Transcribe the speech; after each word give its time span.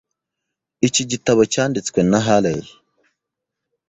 Iki 0.87 1.03
gitabo 1.11 1.41
cyanditswe 1.53 1.99
na 2.09 2.19
Haley. 2.25 2.61